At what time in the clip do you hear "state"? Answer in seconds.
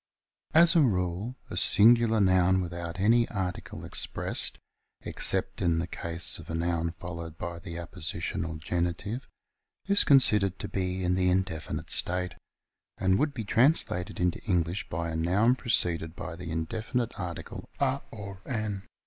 11.91-12.33